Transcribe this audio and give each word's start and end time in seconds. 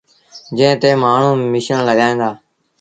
جݩهݩ 0.57 0.79
تي 0.81 0.89
مآڻهوٚݩ 1.01 1.49
ميٚشيٚن 1.51 1.79
لڳائيٚݩ 1.87 2.19
دآ۔ 2.19 2.29